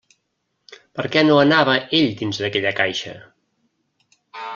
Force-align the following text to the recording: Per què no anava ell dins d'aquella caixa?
Per 0.99 1.03
què 1.15 1.21
no 1.27 1.35
anava 1.41 1.75
ell 1.97 2.09
dins 2.21 2.39
d'aquella 2.45 2.73
caixa? 2.81 3.13